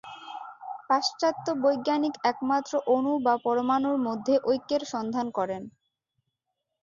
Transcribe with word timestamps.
পাশ্চাত্য 0.89 1.45
বৈজ্ঞানিক 1.63 2.13
একমাত্র 2.23 2.73
অণু 2.87 3.13
বা 3.25 3.33
পরমাণুর 3.45 3.97
মধ্যে 4.07 4.33
ঐক্যের 4.45 4.83
সন্ধান 4.93 5.27
করেন। 5.37 5.63